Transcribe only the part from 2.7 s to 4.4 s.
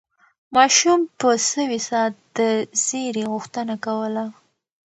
زېري غوښتنه کوله.